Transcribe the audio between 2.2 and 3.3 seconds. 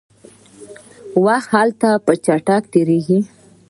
چټکۍ تیریږي.